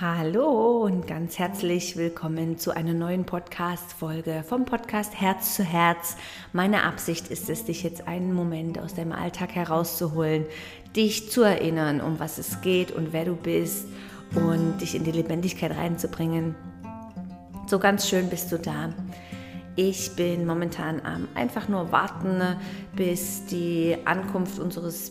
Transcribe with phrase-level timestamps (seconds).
[0.00, 6.16] Hallo und ganz herzlich willkommen zu einer neuen Podcast-Folge vom Podcast Herz zu Herz.
[6.52, 10.46] Meine Absicht ist es, dich jetzt einen Moment aus deinem Alltag herauszuholen,
[10.94, 13.88] dich zu erinnern, um was es geht und wer du bist
[14.36, 16.54] und dich in die Lebendigkeit reinzubringen.
[17.66, 18.94] So ganz schön bist du da.
[19.74, 22.40] Ich bin momentan am einfach nur warten,
[22.94, 25.10] bis die Ankunft unseres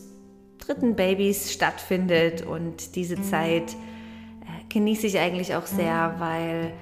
[0.56, 3.76] dritten Babys stattfindet und diese Zeit
[4.68, 6.72] genieße ich eigentlich auch sehr, weil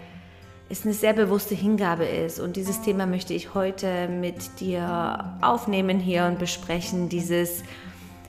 [0.69, 2.41] es eine sehr bewusste Hingabe ist.
[2.41, 7.09] Und dieses Thema möchte ich heute mit dir aufnehmen hier und besprechen.
[7.09, 7.63] Dieses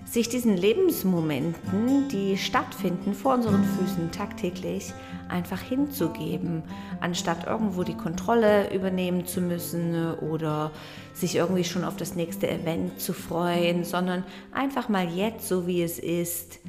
[0.05, 4.94] sich diesen Lebensmomenten, die stattfinden vor unseren Füßen tagtäglich,
[5.28, 6.64] einfach hinzugeben,
[7.02, 10.72] anstatt irgendwo die Kontrolle übernehmen zu müssen oder
[11.14, 15.84] sich irgendwie schon auf das nächste Event zu freuen, sondern einfach mal jetzt, so wie
[15.84, 16.59] es ist,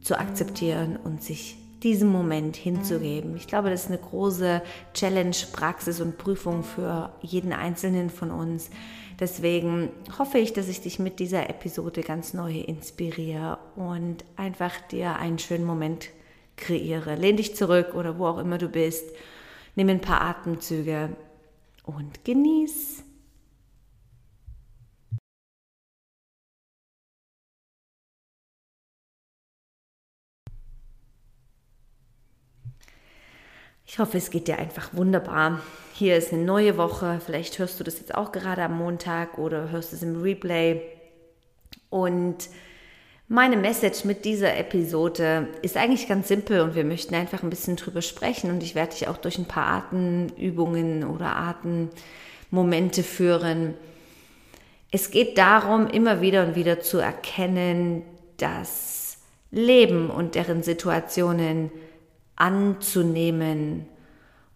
[0.00, 3.36] zu akzeptieren und sich diesen Moment hinzugeben.
[3.36, 4.62] Ich glaube, das ist eine große
[4.94, 8.70] Challenge, Praxis und Prüfung für jeden Einzelnen von uns.
[9.20, 15.16] Deswegen hoffe ich, dass ich dich mit dieser Episode ganz neu inspiriere und einfach dir
[15.16, 16.10] einen schönen Moment
[16.56, 17.16] kreiere.
[17.16, 19.04] Lehn dich zurück oder wo auch immer du bist.
[19.74, 21.16] Nimm ein paar Atemzüge
[21.84, 23.04] und genieß.
[33.90, 35.62] Ich hoffe, es geht dir einfach wunderbar.
[35.94, 37.22] Hier ist eine neue Woche.
[37.24, 40.82] Vielleicht hörst du das jetzt auch gerade am Montag oder hörst es im Replay.
[41.88, 42.50] Und
[43.28, 47.76] meine Message mit dieser Episode ist eigentlich ganz simpel und wir möchten einfach ein bisschen
[47.76, 51.34] drüber sprechen und ich werde dich auch durch ein paar Atemübungen oder
[52.50, 53.72] Atemmomente führen.
[54.90, 58.02] Es geht darum, immer wieder und wieder zu erkennen,
[58.36, 59.16] dass
[59.50, 61.70] Leben und deren Situationen
[62.38, 63.86] anzunehmen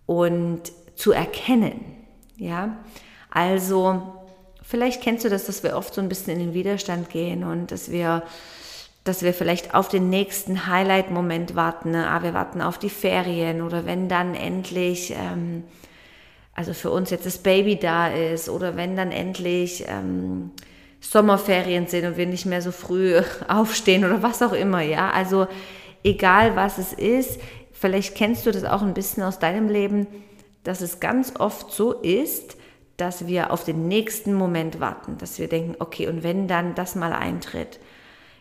[0.06, 1.80] und zu erkennen.
[2.36, 2.76] Ja,
[3.30, 4.02] also
[4.62, 7.70] vielleicht kennst du das, dass wir oft so ein bisschen in den Widerstand gehen und
[7.70, 8.22] dass wir
[9.04, 11.90] dass wir vielleicht auf den nächsten Highlight-Moment warten.
[11.90, 12.08] Ne?
[12.08, 15.64] Ah, wir warten auf die Ferien oder wenn dann endlich, ähm,
[16.54, 20.52] also für uns jetzt das Baby da ist oder wenn dann endlich ähm,
[21.00, 24.82] Sommerferien sind und wir nicht mehr so früh aufstehen oder was auch immer.
[24.82, 25.48] Ja, also
[26.04, 27.40] egal was es ist,
[27.82, 30.06] Vielleicht kennst du das auch ein bisschen aus deinem Leben,
[30.62, 32.56] dass es ganz oft so ist,
[32.96, 36.94] dass wir auf den nächsten Moment warten, dass wir denken, okay, und wenn dann das
[36.94, 37.80] mal eintritt.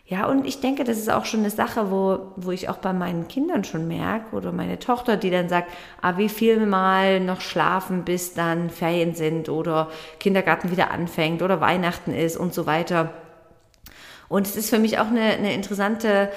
[0.06, 2.92] Ja, und ich denke, das ist auch schon eine Sache, wo, wo ich auch bei
[2.92, 7.40] meinen Kindern schon merke, oder meine Tochter, die dann sagt, ah, wie viel mal noch
[7.40, 13.12] schlafen, bis dann Ferien sind oder Kindergarten wieder anfängt oder Weihnachten ist und so weiter.
[14.28, 16.30] Und es ist für mich auch eine, eine interessante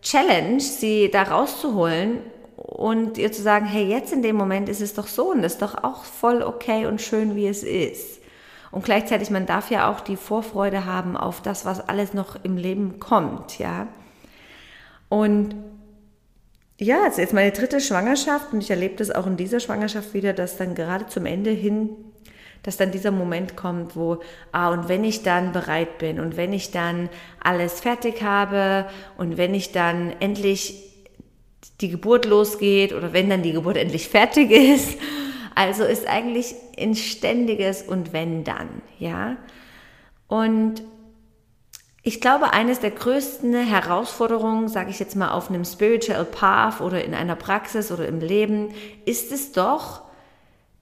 [0.00, 2.20] Challenge, sie da rauszuholen
[2.56, 5.60] und ihr zu sagen, hey, jetzt in dem Moment ist es doch so und ist
[5.60, 8.20] doch auch voll okay und schön, wie es ist.
[8.70, 12.56] Und gleichzeitig, man darf ja auch die Vorfreude haben auf das, was alles noch im
[12.56, 13.86] Leben kommt, ja.
[15.08, 15.54] Und
[16.78, 20.14] ja, es ist jetzt meine dritte Schwangerschaft und ich erlebe das auch in dieser Schwangerschaft
[20.14, 21.90] wieder, dass dann gerade zum Ende hin,
[22.62, 24.18] dass dann dieser Moment kommt, wo,
[24.52, 27.08] ah, und wenn ich dann bereit bin und wenn ich dann
[27.42, 30.95] alles fertig habe und wenn ich dann endlich
[31.80, 34.98] die Geburt losgeht oder wenn dann die Geburt endlich fertig ist.
[35.54, 39.36] Also ist eigentlich ein ständiges und wenn dann, ja.
[40.28, 40.82] Und
[42.02, 47.02] ich glaube, eines der größten Herausforderungen, sage ich jetzt mal auf einem Spiritual Path oder
[47.02, 48.68] in einer Praxis oder im Leben,
[49.06, 50.02] ist es doch,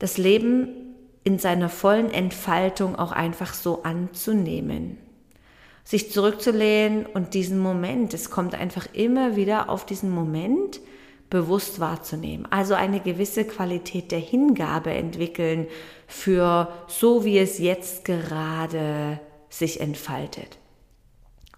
[0.01, 0.69] das Leben
[1.23, 4.99] in seiner vollen Entfaltung auch einfach so anzunehmen
[5.84, 10.81] sich zurückzulehnen und diesen Moment, es kommt einfach immer wieder auf diesen Moment
[11.28, 12.47] bewusst wahrzunehmen.
[12.50, 15.67] Also eine gewisse Qualität der Hingabe entwickeln
[16.06, 20.59] für so, wie es jetzt gerade sich entfaltet.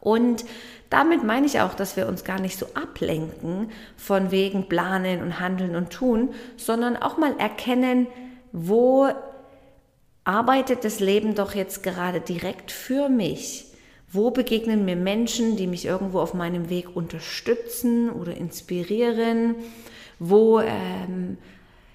[0.01, 0.45] Und
[0.91, 5.41] damit meine ich auch, dass wir uns gar nicht so ablenken von wegen planen und
[5.41, 8.07] handeln und tun, sondern auch mal erkennen,
[8.53, 9.09] wo
[10.25, 13.67] arbeitet das Leben doch jetzt gerade direkt für mich?
[14.17, 19.57] Wo begegnen mir Menschen, die mich irgendwo auf meinem Weg unterstützen oder inspirieren?
[20.19, 21.37] Wo ähm,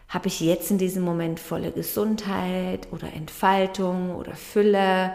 [0.07, 5.13] habe ich jetzt in diesem Moment volle Gesundheit oder Entfaltung oder Fülle?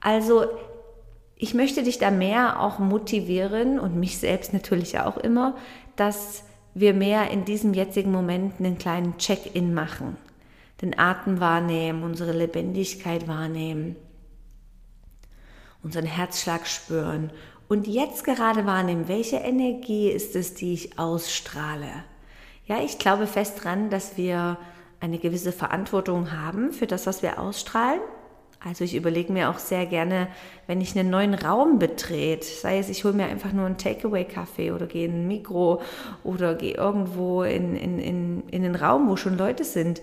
[0.00, 0.46] Also
[1.36, 5.56] ich möchte dich da mehr auch motivieren und mich selbst natürlich auch immer,
[5.94, 6.42] dass
[6.74, 10.16] wir mehr in diesem jetzigen Moment einen kleinen Check-in machen,
[10.82, 13.94] den Atem wahrnehmen, unsere Lebendigkeit wahrnehmen
[15.84, 17.30] unseren Herzschlag spüren
[17.68, 22.04] und jetzt gerade wahrnehmen, welche Energie ist es, die ich ausstrahle.
[22.66, 24.58] Ja, ich glaube fest dran, dass wir
[25.00, 28.00] eine gewisse Verantwortung haben für das, was wir ausstrahlen.
[28.66, 30.28] Also ich überlege mir auch sehr gerne,
[30.66, 34.72] wenn ich einen neuen Raum betrete, sei es ich hole mir einfach nur einen Takeaway-Kaffee
[34.72, 35.82] oder gehe in ein Mikro
[36.22, 40.00] oder gehe irgendwo in, in, in, in einen Raum, wo schon Leute sind,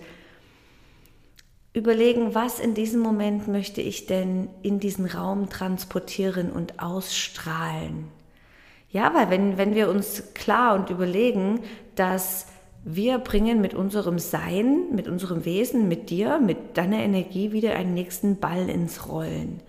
[1.74, 8.08] überlegen, was in diesem Moment möchte ich denn in diesen Raum transportieren und ausstrahlen.
[8.90, 11.60] Ja, weil wenn, wenn wir uns klar und überlegen,
[11.94, 12.46] dass
[12.84, 17.94] wir bringen mit unserem Sein, mit unserem Wesen, mit dir, mit deiner Energie wieder einen
[17.94, 19.60] nächsten Ball ins Rollen.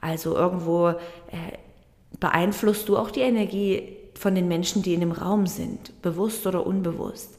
[0.00, 0.94] Also irgendwo äh,
[2.20, 6.66] beeinflusst du auch die Energie von den Menschen, die in dem Raum sind, bewusst oder
[6.66, 7.38] unbewusst.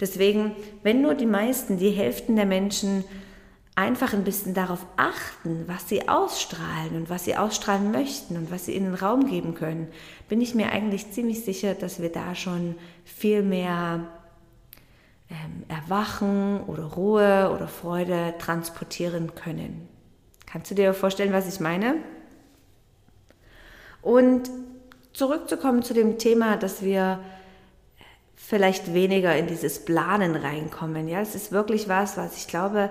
[0.00, 3.04] Deswegen, wenn nur die meisten, die Hälften der Menschen
[3.76, 8.66] einfach ein bisschen darauf achten, was sie ausstrahlen und was sie ausstrahlen möchten und was
[8.66, 9.88] sie in den Raum geben können,
[10.28, 14.06] bin ich mir eigentlich ziemlich sicher, dass wir da schon viel mehr
[15.28, 19.88] ähm, Erwachen oder Ruhe oder Freude transportieren können.
[20.46, 21.96] Kannst du dir vorstellen, was ich meine?
[24.02, 24.50] Und
[25.12, 27.18] zurückzukommen zu dem Thema, dass wir
[28.46, 31.08] vielleicht weniger in dieses Planen reinkommen.
[31.08, 32.90] Ja, es ist wirklich was, was ich glaube,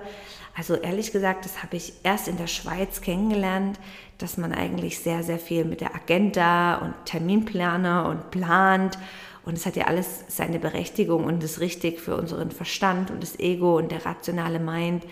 [0.56, 3.78] also ehrlich gesagt, das habe ich erst in der Schweiz kennengelernt,
[4.18, 8.98] dass man eigentlich sehr, sehr viel mit der Agenda und Terminplaner und plant
[9.44, 13.38] und es hat ja alles seine Berechtigung und ist richtig für unseren Verstand und das
[13.38, 15.04] Ego und der rationale Mind.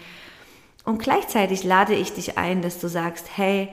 [0.84, 3.68] Und gleichzeitig lade ich dich ein, dass du sagst, hey,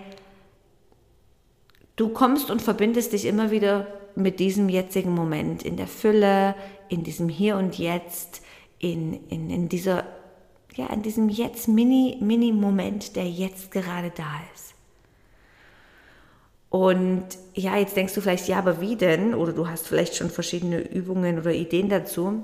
[1.96, 6.56] du kommst und verbindest dich immer wieder mit diesem jetzigen Moment, in der Fülle,
[6.88, 8.42] in diesem Hier und Jetzt,
[8.80, 10.06] in, in, in dieser,
[10.76, 14.74] ja, in diesem jetzt Mini, Mini-Moment, der jetzt gerade da ist.
[16.70, 17.26] Und
[17.56, 19.34] ja, jetzt denkst du vielleicht, ja, aber wie denn?
[19.34, 22.44] Oder du hast vielleicht schon verschiedene Übungen oder Ideen dazu.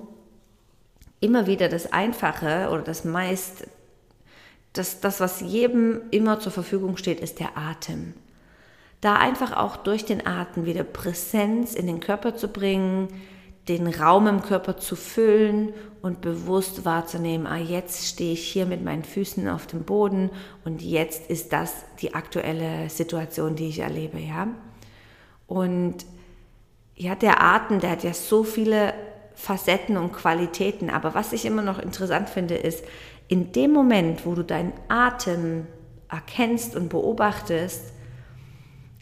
[1.19, 3.67] Immer wieder das Einfache oder das meist,
[4.73, 8.13] das, das, was jedem immer zur Verfügung steht, ist der Atem.
[9.01, 13.09] Da einfach auch durch den Atem wieder Präsenz in den Körper zu bringen,
[13.67, 18.83] den Raum im Körper zu füllen und bewusst wahrzunehmen, ah, jetzt stehe ich hier mit
[18.83, 20.29] meinen Füßen auf dem Boden
[20.63, 24.47] und jetzt ist das die aktuelle Situation, die ich erlebe, ja.
[25.47, 26.05] Und
[26.95, 28.93] ja, der Atem, der hat ja so viele
[29.33, 32.83] Facetten und Qualitäten, aber was ich immer noch interessant finde, ist,
[33.27, 35.65] in dem Moment, wo du deinen Atem
[36.09, 37.94] erkennst und beobachtest,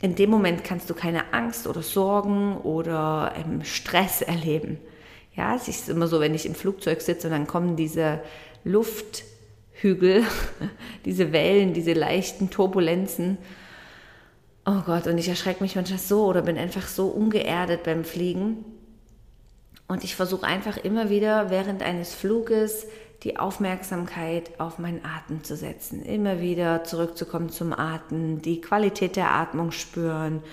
[0.03, 4.77] in dem Moment kannst du keine Angst oder Sorgen oder ähm, Stress erleben.
[5.33, 8.19] Ja, es ist immer so, wenn ich im Flugzeug sitze und dann kommen diese
[8.65, 10.25] Lufthügel,
[11.05, 13.38] diese Wellen, diese leichten Turbulenzen.
[14.65, 18.65] Oh Gott, und ich erschrecke mich manchmal so oder bin einfach so ungeerdet beim Fliegen.
[19.88, 22.88] Und ich versuche einfach immer wieder während eines Fluges
[23.23, 26.03] die Aufmerksamkeit auf meinen Atem zu setzen.
[26.03, 30.43] Immer wieder zurückzukommen zum Atem, die Qualität der Atmung spüren.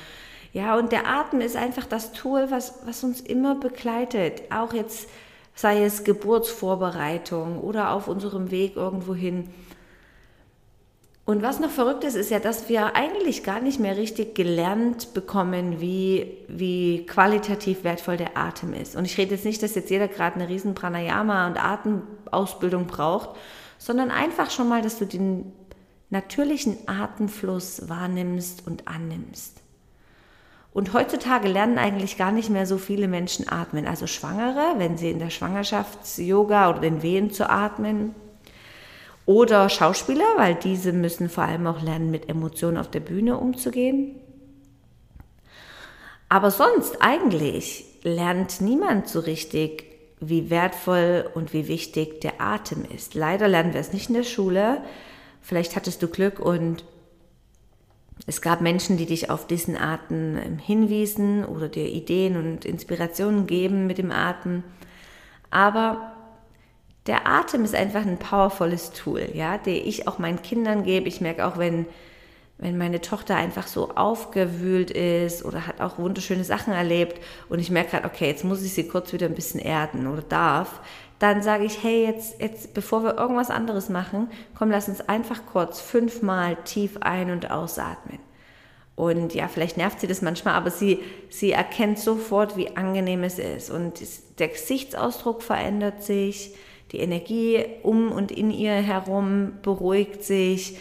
[0.52, 4.42] Ja, und der Atem ist einfach das Tool, was, was uns immer begleitet.
[4.50, 5.08] Auch jetzt
[5.54, 9.48] sei es Geburtsvorbereitung oder auf unserem Weg irgendwo hin
[11.30, 15.14] und was noch verrückt ist, ist ja, dass wir eigentlich gar nicht mehr richtig gelernt
[15.14, 18.96] bekommen, wie, wie qualitativ wertvoll der Atem ist.
[18.96, 23.30] Und ich rede jetzt nicht, dass jetzt jeder gerade eine riesen Pranayama und Atemausbildung braucht,
[23.78, 25.52] sondern einfach schon mal, dass du den
[26.10, 29.62] natürlichen Atemfluss wahrnimmst und annimmst.
[30.72, 33.86] Und heutzutage lernen eigentlich gar nicht mehr so viele Menschen atmen.
[33.86, 38.16] Also Schwangere, wenn sie in der Schwangerschafts-Yoga oder den Wehen zu atmen,
[39.30, 44.16] oder Schauspieler, weil diese müssen vor allem auch lernen, mit Emotionen auf der Bühne umzugehen.
[46.28, 49.84] Aber sonst eigentlich lernt niemand so richtig,
[50.18, 53.14] wie wertvoll und wie wichtig der Atem ist.
[53.14, 54.82] Leider lernen wir es nicht in der Schule.
[55.40, 56.84] Vielleicht hattest du Glück und
[58.26, 63.86] es gab Menschen, die dich auf diesen Atem hinwiesen oder dir Ideen und Inspirationen geben
[63.86, 64.64] mit dem Atem.
[65.52, 66.16] Aber
[67.06, 71.08] der Atem ist einfach ein powervolles Tool, ja, den ich auch meinen Kindern gebe.
[71.08, 71.86] Ich merke auch, wenn,
[72.58, 77.70] wenn meine Tochter einfach so aufgewühlt ist oder hat auch wunderschöne Sachen erlebt und ich
[77.70, 80.80] merke gerade, okay, jetzt muss ich sie kurz wieder ein bisschen erden oder darf,
[81.18, 85.40] dann sage ich, hey, jetzt, jetzt, bevor wir irgendwas anderes machen, komm, lass uns einfach
[85.50, 88.18] kurz fünfmal tief ein- und ausatmen.
[88.96, 90.98] Und ja, vielleicht nervt sie das manchmal, aber sie,
[91.30, 93.70] sie erkennt sofort, wie angenehm es ist.
[93.70, 94.02] Und
[94.38, 96.54] der Gesichtsausdruck verändert sich
[96.92, 100.78] die Energie um und in ihr herum beruhigt sich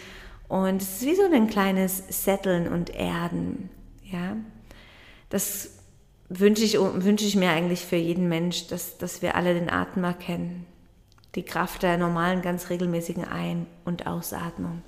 [0.48, 3.70] und es ist wie so ein kleines Setteln und Erden.
[4.02, 4.36] Ja,
[5.28, 5.78] das
[6.28, 10.02] wünsche ich, wünsche ich mir eigentlich für jeden Mensch, dass, dass wir alle den Atem
[10.02, 10.66] erkennen.
[11.36, 14.82] Die Kraft der normalen, ganz regelmäßigen Ein- und Ausatmung.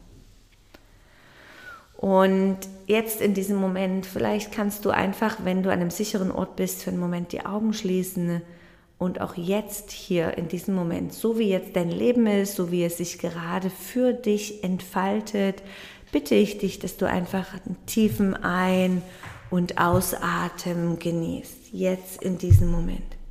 [1.96, 6.56] Und jetzt in diesem Moment, vielleicht kannst du einfach, wenn du an einem sicheren Ort
[6.56, 8.42] bist, für einen Moment die Augen schließen
[9.02, 12.84] und auch jetzt hier in diesem Moment, so wie jetzt dein Leben ist, so wie
[12.84, 15.60] es sich gerade für dich entfaltet,
[16.12, 19.02] bitte ich dich, dass du einfach einen tiefen Ein-
[19.50, 23.21] und Ausatmen genießt, jetzt in diesem Moment.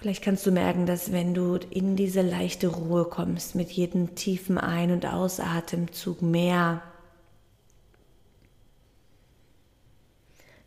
[0.00, 4.58] Vielleicht kannst du merken, dass wenn du in diese leichte Ruhe kommst, mit jedem tiefen
[4.58, 6.82] Ein- und Ausatemzug mehr,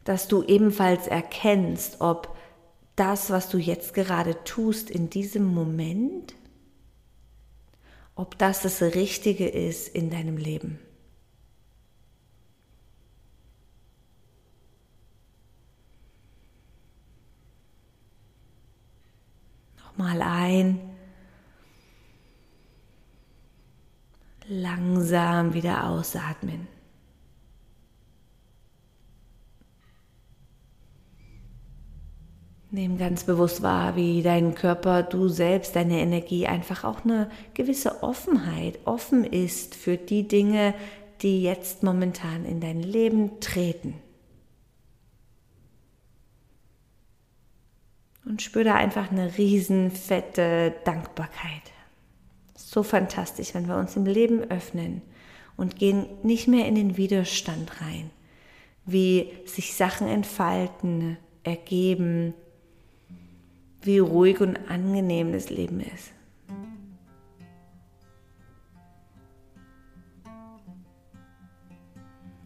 [0.03, 2.35] dass du ebenfalls erkennst, ob
[2.95, 6.35] das, was du jetzt gerade tust in diesem Moment,
[8.15, 10.79] ob das das Richtige ist in deinem Leben.
[19.95, 20.79] Nochmal ein.
[24.47, 26.67] Langsam wieder ausatmen.
[32.71, 38.01] Nehm ganz bewusst wahr, wie dein Körper, du selbst, deine Energie einfach auch eine gewisse
[38.01, 40.73] Offenheit, offen ist für die Dinge,
[41.21, 43.93] die jetzt momentan in dein Leben treten.
[48.25, 51.73] Und spür da einfach eine riesen fette Dankbarkeit.
[52.55, 55.01] So fantastisch, wenn wir uns im Leben öffnen
[55.57, 58.09] und gehen nicht mehr in den Widerstand rein,
[58.85, 62.33] wie sich Sachen entfalten, ergeben,
[63.81, 66.11] wie ruhig und angenehm das Leben ist.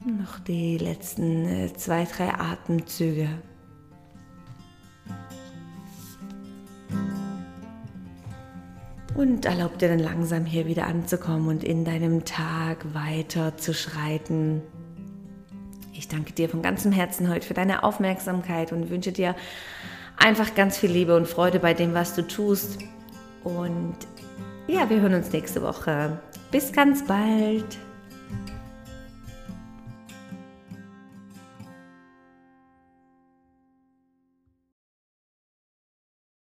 [0.06, 3.30] Noch die letzten äh, zwei, drei Atemzüge.
[9.18, 14.62] Und erlaub dir dann langsam hier wieder anzukommen und in deinem Tag weiter zu schreiten.
[15.92, 19.36] Ich danke dir von ganzem Herzen heute für deine Aufmerksamkeit und wünsche dir
[20.18, 22.78] einfach ganz viel Liebe und Freude bei dem, was du tust.
[23.44, 23.96] Und
[24.68, 26.20] ja, wir hören uns nächste Woche.
[26.52, 27.66] Bis ganz bald.